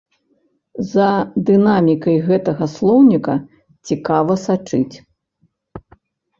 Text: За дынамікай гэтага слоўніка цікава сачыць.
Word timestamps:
За 0.93 1.09
дынамікай 1.49 2.17
гэтага 2.31 2.65
слоўніка 2.75 3.37
цікава 3.93 4.41
сачыць. 4.49 4.95